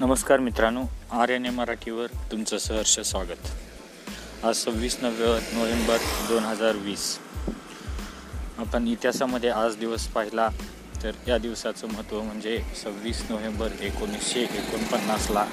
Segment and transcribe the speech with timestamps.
[0.00, 0.82] नमस्कार मित्रांनो
[1.20, 3.48] R N A मराठीवर तुमचं सहर्ष स्वागत.
[4.44, 5.96] आज सव्वीस नव्हे नोव्हेंबर
[6.28, 7.06] दोन हजार वीस.
[8.58, 10.48] आपण इतिहासामध्ये आज दिवस पाहिला
[11.02, 15.44] तर या दिवसाचं महत्त्व म्हणजे सव्वीस नोव्हेंबर एकोणीसशे एकोणपन्नासला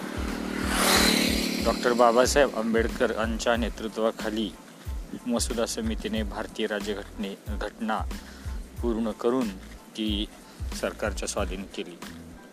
[1.66, 4.50] डॉक्टर बाबासाहेब आंबेडकर यांच्या नेतृत्वाखाली
[5.28, 7.98] मसुदा समितीने भारतीय राज्यघटने घटना
[8.82, 9.50] पूर्ण करून
[9.98, 10.26] ती
[10.82, 11.98] सरकारच्या स्वाधीन केली.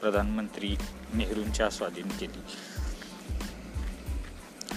[0.02, 0.76] प्रधानमंत्री
[1.14, 2.40] नेहरूंच्या स्वाधीन केली.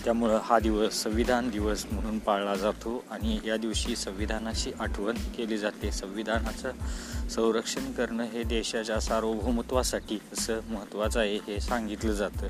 [0.03, 5.91] त्यामुळं हा दिवस संविधान दिवस म्हणून पाळला जातो आणि या दिवशी संविधानाची आठवण केली जाते.
[5.91, 6.71] संविधानाचं
[7.29, 12.47] संरक्षण करणं हे देशाच्या सार्वभौमत्वासाठी असं महत्त्वाचं आहे हे सांगितलं जातं.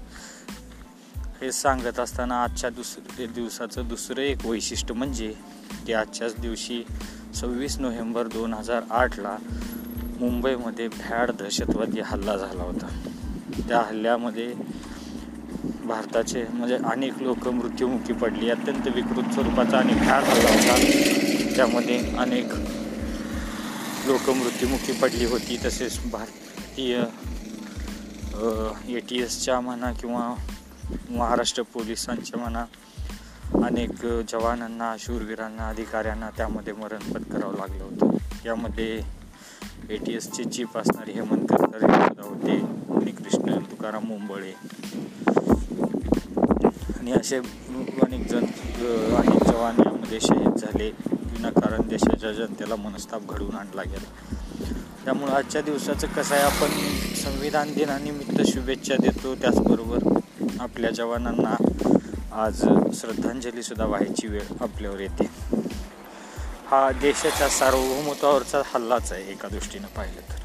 [1.41, 5.33] हे सांगत असताना आजच्या दुसऱ्या दिवसाचं दुसरं एक वैशिष्ट्य म्हणजे
[5.88, 6.83] की आजच्याच दिवशी
[7.35, 9.38] सव्वीस नोव्हेंबर दोन हजार आठला
[10.19, 12.88] मुंबईमध्ये भ्याड दहशतवादी हल्ला झाला होता.
[13.67, 14.53] त्या हल्ल्यामध्ये
[15.85, 18.49] भारताचे म्हणजे अनेक लोक मृत्युमुखी पडली.
[18.49, 20.75] अत्यंत विकृत स्वरूपाचा आणि भ्याड हल्ला होता.
[21.55, 22.53] त्यामध्ये अनेक
[24.07, 25.57] लोक मृत्युमुखी पडली होती.
[25.66, 27.03] तसेच भारतीय
[28.88, 30.33] ए टी एसच्या म्हणा किंवा
[31.09, 32.66] महाराष्ट्र पोलिसांच्या म्हणा
[33.66, 38.17] अनेक जवानांना शूरवीरांना अधिकाऱ्यांना त्यामध्ये मरण पत्करावं लागलं होतं.
[38.45, 39.02] यामध्ये
[39.89, 42.55] ए टी एसचे चीफ असणारे हेमंत करकरे होते.
[42.95, 44.53] आणि कृष्ण तुकाराम मुंबळे.
[47.00, 48.45] आणि असे अनेक जण
[49.16, 50.89] अनेक जवान यामध्ये शहीद झाले.
[51.11, 54.09] विनाकारण देशाच्या जनतेला मनस्ताप घडवून आणला गेला.
[55.06, 56.72] त्यामुळं आजच्या दिवसाचं कसं आहे आपण
[57.16, 59.36] संविधान दिनानिमित्त शुभेच्छा देतो.
[59.36, 60.19] त्याचबरोबर
[60.59, 61.56] आपल्या जवानांना
[62.44, 62.63] आज
[62.94, 65.30] श्रद्धांजलीसुद्धा व्हायची वेळ आपल्यावर येते.
[66.67, 70.38] हा देशाच्या सार्वभौमत्वावरचा हल्लाच आहे एका दृष्टीनं पाहिलं तर.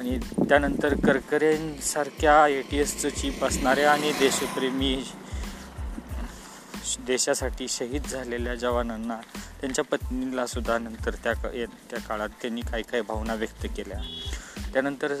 [0.00, 5.04] आणि त्यानंतर करकरेंसारख्या ए टी एसचं चीप असणाऱ्या आणि देशप्रेमी
[7.06, 9.16] देशासाठी शहीद झालेल्या जवानांना
[9.60, 11.32] त्यांच्या पत्नीला सुद्धा नंतर त्या
[11.90, 13.98] त्या काळात त्यांनी काही काही भावना व्यक्त केल्या.
[14.72, 15.14] त्यानंतर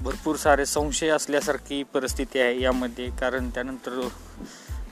[0.00, 4.08] भरपूर सारे संशय असल्यासारखी परिस्थिती आहे यामध्ये कारण त्यानंतर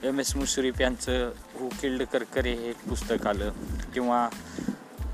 [0.05, 3.51] एम एस मुश्रीफ यांचं हु किल्ड करकरे हे पुस्तक आलं.
[3.95, 4.29] किंवा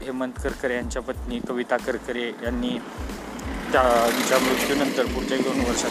[0.02, 2.78] हेमंत करकरे यांच्या पत्नी कविता करकरे यांनी
[3.72, 5.90] त्यांच्या मृत्यूनंतर पुढच्या दोन वर्षात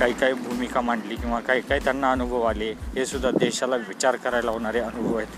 [0.00, 4.50] काही काही भूमिका मांडली किंवा काही काही त्यांना अनुभव आले हे सुद्धा देशाला विचार करायला
[4.50, 5.28] होणारे अनुभव आहेत.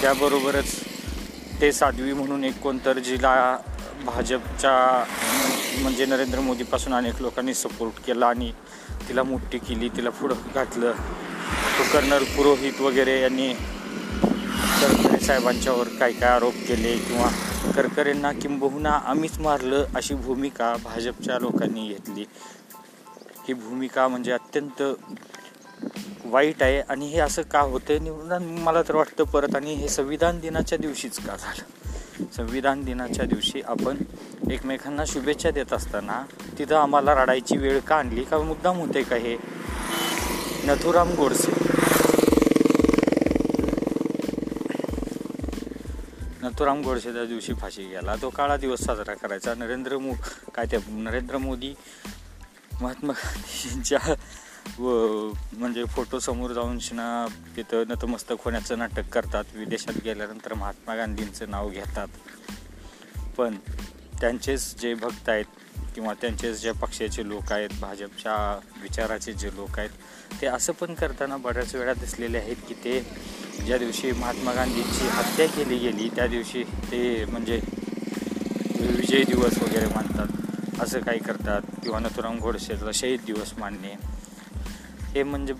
[0.00, 0.74] त्याबरोबरच
[1.60, 3.56] ते साध्वी म्हणून एक कोणतर जिला
[4.04, 5.04] भाजपच्या
[5.82, 8.52] म्हणजे नरेंद्र मोदीपासून अनेक लोकांनी सपोर्ट केला आणि
[9.08, 10.92] तिला मोठी केली तिला पुढं घातलं.
[10.92, 17.28] तो कर्नल पुरोहित वगैरे यांनी करकरे साहेबांच्यावर काय काय आरोप केले किंवा
[17.76, 22.24] करकरेंना किंबहुना आम्हीच मारलं अशी भूमिका भाजपच्या लोकांनी घेतली.
[23.48, 24.82] ही भूमिका म्हणजे अत्यंत
[26.24, 30.40] वाईट आहे आणि हे असं का होतं निवडून मला तर वाटतं परत आणि हे संविधान
[30.40, 31.75] दिनाच्या दिवशीच का झालं?
[32.16, 33.96] संविधान दिनाच्या दिवशी आपण
[34.50, 36.24] एकमेकांना शुभेच्छा देत असताना
[36.58, 38.24] तिथं आम्हाला रडायची वेळ का आणली?
[38.24, 39.36] का मुद्दाम होते का हे?
[40.64, 41.52] नथुराम गोडसे.
[46.42, 48.16] नथुराम गोडसे त्या दिवशी फाशी गेला.
[48.22, 49.54] तो काळा दिवस साजरा करायचा.
[49.54, 50.12] नरेंद्र मो
[50.54, 51.74] काय ते नरेंद्र मोदी
[52.80, 53.98] महात्मा गांधींच्या
[54.78, 54.88] व
[55.52, 59.44] म्हणजे फोटो समोर जाऊन शिना तिथं नतमस्तक होण्याचं नाटक करतात.
[59.54, 62.08] विदेशात गेल्यानंतर महात्मा गांधींचं नाव घेतात.
[63.36, 63.56] पण
[64.20, 65.44] त्यांचेच जे भक्त आहेत
[65.94, 69.90] किंवा त्यांचेच जे पक्षाचे लोक आहेत भाजपच्या विचाराचे जे लोक आहेत
[70.40, 73.00] ते असं पण करताना बऱ्याच वेळा दिसलेले आहेत की ते
[73.66, 77.60] ज्या दिवशी महात्मा गांधींची हत्या केली गेली त्या दिवशी ते म्हणजे
[78.80, 80.26] विजय दिवस वगैरे मानतात.
[80.80, 83.94] असं काही करतात किंवा नथुराम गोडसेला शहीद दिवस मानणे.
[85.16, 85.54] हे म्हणजे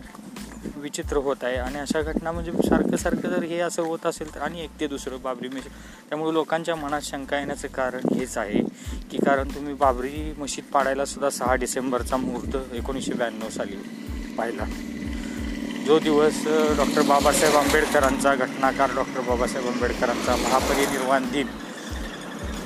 [0.80, 4.40] विचित्र होत आहे आणि अशा घटना म्हणजे सारखं सारखं जर हे असं होत असेल तर
[4.40, 5.72] आणि एक ते दुसरं बाबरी मशीद
[6.08, 8.60] त्यामुळे लोकांच्या मनात शंका येण्याचं कारण हेच आहे
[9.10, 13.76] की कारण तुम्ही बाबरी मशीद पाडायला सुद्धा सहा डिसेंबरचा मुहूर्त एकोणीसशे ब्याण्णव साली
[14.38, 14.64] पाहिला.
[15.86, 16.42] जो दिवस
[16.76, 21.46] डॉक्टर बाबासाहेब आंबेडकरांचा घटनाकार डॉक्टर बाबासाहेब आंबेडकरांचा महापरिनिर्वाण दिन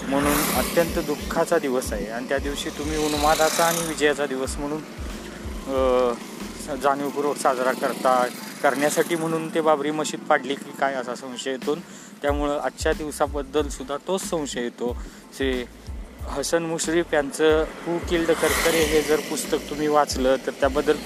[0.09, 2.07] म्हणून अत्यंत दुःखाचा दिवस आहे.
[2.07, 4.81] आणि त्या दिवशी तुम्ही उन्मादाचा आणि विजयाचा दिवस म्हणून
[6.83, 8.27] जाणीवपूर्वक साजरा करता
[8.63, 11.75] करण्यासाठी म्हणून ते बाबरी मशीद पाडली की काय असा संशय येतो.
[12.23, 14.97] त्यामुळं आजच्या दिवसाबद्दल सुद्धा तोच संशय येतो.
[15.37, 15.65] श्री
[16.21, 20.97] हसन मुश्रीफ यांचं हू किल्ड करकरे हे जर पुस्तक तुम्ही वाचलं तर त्याबद्दल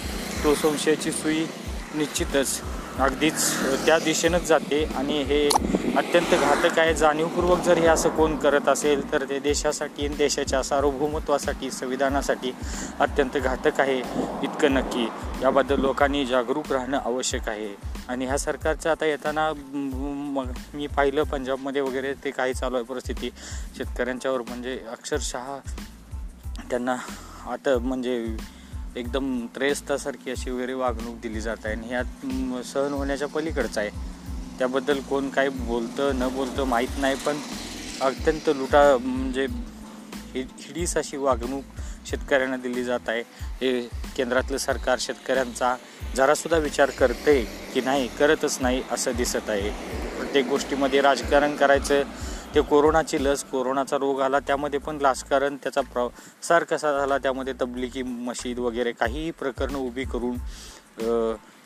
[0.44, 1.44] तो संशयाची सुई
[1.94, 2.60] निश्चितच
[2.98, 3.52] अगदीच
[3.86, 4.84] त्या दिशेनंच जाते.
[4.96, 5.48] आणि हे
[5.96, 6.94] अत्यंत घातक आहे.
[6.94, 12.52] जाणीवपूर्वक जर हे असं कोण करत असेल तर ते देशासाठी आणि देशाच्या सार्वभौमत्वासाठी संविधानासाठी
[13.00, 13.98] अत्यंत घातक आहे.
[14.42, 15.06] इतकं नक्की.
[15.42, 17.74] याबद्दल लोकांनी जागरूक राहणं आवश्यक आहे.
[18.08, 19.52] आणि ह्या सरकारचं आता येताना
[20.34, 23.30] मग मी पाहिलं पंजाबमध्ये वगैरे ते काही चालू आहे परिस्थिती.
[23.76, 25.58] शेतकऱ्यांच्यावर म्हणजे अक्षरशः
[26.70, 26.96] त्यांना
[27.46, 28.36] आता म्हणजे
[28.96, 31.74] एकदम त्रेस्तासारखी अशी वगैरे वागणूक दिली जात आहे.
[31.74, 32.04] आणि ह्यात
[32.66, 33.90] सहन होण्याच्या पलीकडचं आहे.
[34.58, 37.38] त्याबद्दल कोण काय बोलतं न बोलतं माहीत नाही पण
[38.00, 39.46] अत्यंत लुटा म्हणजे
[40.34, 41.64] हिडीस अशी वागणूक
[42.06, 43.20] शेतकऱ्यांना दिली जात आहे.
[43.60, 43.80] हे
[44.16, 45.74] केंद्रातलं सरकार शेतकऱ्यांचा
[46.16, 47.40] जरासुद्धा विचार करते
[47.74, 49.70] की नाही करतच नाही असं दिसत आहे.
[50.18, 52.02] प्रत्येक गोष्टीमध्ये राजकारण करायचं
[52.54, 58.02] ते कोरोनाची लस कोरोनाचा रोग आला त्यामध्ये पण राजकारण त्याचा प्रसार कसा झाला त्यामध्ये तबलिकी
[58.02, 60.36] मशीद वगैरे काहीही प्रकरणं उभी करून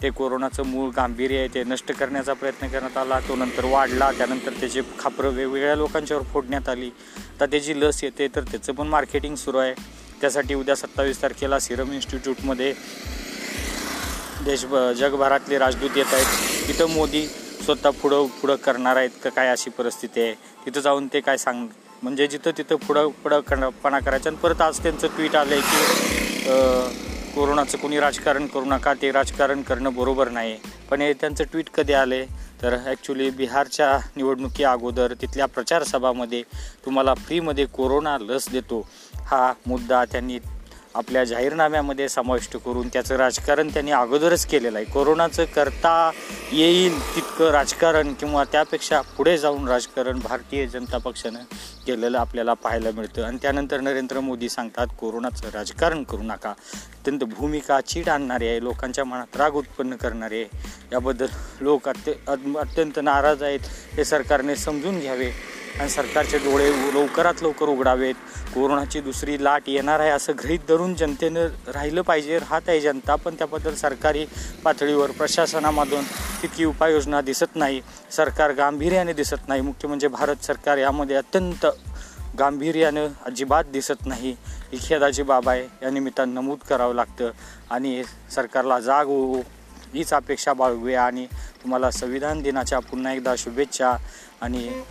[0.02, 4.52] ते कोरोनाचं मूळ गांभीर्य आहे ते नष्ट करण्याचा प्रयत्न करण्यात आला तो नंतर वाढला त्यानंतर
[4.60, 6.90] त्याचे खापरं वेगवेगळ्या लोकांच्यावर फोडण्यात आली.
[7.34, 9.75] आता त्याची लस येते तर त्याचं पण मार्केटिंग सुरू आहे.
[10.20, 12.72] त्यासाठी उद्या सत्तावीस तारखेला सिरम इन्स्टिट्यूटमध्ये
[14.44, 14.64] देश
[14.98, 16.69] जगभरातले राजदूत येत आहेत.
[16.69, 17.26] तिथं मोदी
[17.64, 20.34] स्वतः पुढं पुढं करणार आहेत का काय अशी परिस्थिती आहे?
[20.66, 21.66] तिथं जाऊन ते काय सांग
[22.02, 24.31] म्हणजे जिथं तिथं पुढं पुढं करपणा करायचं.
[24.31, 27.07] आणि परत आज त्यांचं ट्विट आलं आहे की
[27.38, 30.58] कोरोनाचं कोणी राजकारण करू नका ते राजकारण करणं बरोबर नाही.
[30.90, 32.25] पण हे त्यांचं ट्विट कधी आले?
[32.62, 36.43] तर ॲक्च्युली बिहारच्या निवडणुकी अगोदर तिथल्या प्रचारसभामध्ये
[36.87, 38.88] तुम्हाला फ्रीमध्ये कोरोना लस देतो.
[39.14, 40.38] हा मुद्दा त्यांनी
[40.94, 44.85] आपल्या जाहीरनाम्यामध्ये समाविष्ट करून त्याचं राजकारण त्यांनी अगोदरच केलेलं आहे.
[44.85, 46.11] कोरोनाचं करता
[46.52, 51.38] येईल तितकं राजकारण किंवा त्यापेक्षा पुढे जाऊन राजकारण भारतीय जनता पक्षानं
[51.87, 53.23] केलेलं आपल्याला पाहायला मिळतं.
[53.23, 56.50] आणि त्यानंतर नरेंद्र मोदी सांगतात कोरोनाचं राजकारण करू नका.
[56.50, 60.58] अत्यंत भूमिका चीड आणणारी आहे लोकांच्या मनात राग उत्पन्न करणारे आहे.
[60.93, 61.26] याबद्दल
[61.61, 62.12] लोक अत्य
[62.58, 63.61] अत्यंत नाराज आहेत.
[63.94, 65.31] हे सरकारने समजून घ्यावे.
[65.80, 68.14] आणि सरकारचे डोळे लवकरात लवकर उघडावेत.
[68.54, 73.34] कोरोनाची दुसरी लाट येणार आहे असं गृहीत धरून जनतेनं राहिलं पाहिजे राहत आहे जनता पण
[73.34, 74.26] त्याबद्दल सरकारी
[74.64, 76.04] पातळीवर प्रशासनामधून
[76.42, 77.80] तितकी उपाययोजना दिसत नाही
[78.10, 79.60] सरकार गांभीर्याने दिसत नाही.
[79.60, 81.66] मुख्य म्हणजे भारत सरकार यामध्ये अत्यंत
[82.38, 84.36] गांभीर्यानं अजिबात दिसत नाही.
[84.72, 87.31] ही खेदाची बाब आहे या निमित्तानं नमूद करावं लागतं.
[87.70, 88.02] आणि
[88.34, 89.40] सरकारला जाग हो
[89.94, 91.26] हीच अपेक्षा बाळगूया आणि
[91.62, 93.96] तुम्हाला संविधान दिनाच्या पुन्हा एकदा शुभेच्छा
[94.40, 94.82] आणि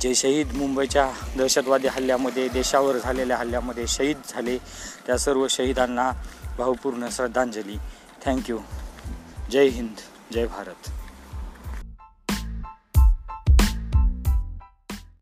[0.00, 4.58] जे शहीद मुंबईच्या दहशतवादी हल्ल्यामध्ये देशावर झालेल्या हल्ल्यामध्ये शहीद झाले
[5.06, 6.12] त्या सर्व शहीदांना
[6.58, 7.76] भावपूर्ण श्रद्धांजली.
[8.24, 8.58] थँक्यू
[9.50, 10.00] जय हिंद
[10.32, 10.90] जय भारत.